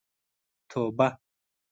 توبه. 0.69 1.07